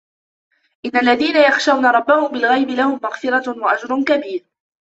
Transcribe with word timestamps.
إِنَّ 0.85 0.97
الَّذينَ 0.99 1.35
يَخشَونَ 1.37 1.85
رَبَّهُم 1.85 2.31
بِالغَيبِ 2.31 2.69
لَهُم 2.69 2.99
مَغفِرَةٌ 3.03 3.49
وَأَجرٌ 3.63 4.03
كَبيرٌ 4.03 4.45